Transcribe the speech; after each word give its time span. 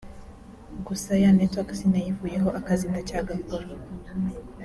Gusa 0.87 1.11
ya 1.23 1.29
network 1.37 1.69
sinayivuyeho 1.79 2.49
akazi 2.59 2.85
ndacyagakora 2.91 3.67